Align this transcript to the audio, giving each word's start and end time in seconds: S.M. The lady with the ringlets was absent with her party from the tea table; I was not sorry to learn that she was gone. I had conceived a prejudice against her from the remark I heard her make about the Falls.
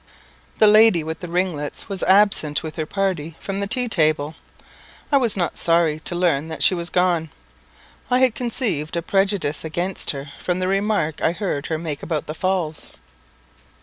S.M. 0.01 0.53
The 0.57 0.67
lady 0.67 1.03
with 1.03 1.19
the 1.19 1.27
ringlets 1.27 1.87
was 1.87 2.01
absent 2.01 2.63
with 2.63 2.75
her 2.77 2.87
party 2.87 3.35
from 3.39 3.59
the 3.59 3.67
tea 3.67 3.87
table; 3.87 4.33
I 5.11 5.17
was 5.17 5.37
not 5.37 5.59
sorry 5.59 5.99
to 5.99 6.15
learn 6.15 6.47
that 6.47 6.63
she 6.63 6.73
was 6.73 6.89
gone. 6.89 7.29
I 8.09 8.17
had 8.17 8.33
conceived 8.33 8.95
a 8.97 9.03
prejudice 9.03 9.63
against 9.63 10.09
her 10.09 10.31
from 10.39 10.57
the 10.57 10.67
remark 10.67 11.21
I 11.21 11.33
heard 11.33 11.67
her 11.67 11.77
make 11.77 12.01
about 12.01 12.25
the 12.25 12.33
Falls. 12.33 12.93